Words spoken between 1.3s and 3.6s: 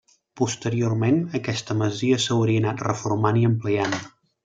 aquesta masia s'hauria anat reformant i